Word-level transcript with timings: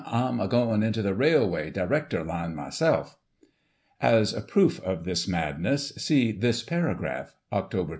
Tm 0.09 0.39
agoin' 0.41 0.81
into 0.81 1.03
the 1.03 1.13
Railway— 1.13 1.69
Director 1.69 2.23
Line 2.23 2.55
myself.*" 2.55 3.17
As 4.01 4.33
a 4.33 4.41
proof 4.41 4.81
of 4.83 5.03
this 5.05 5.27
Madness, 5.27 5.89
see 5.89 6.31
this 6.31 6.63
paragraph:" 6.63 7.35
Oct. 7.53 7.85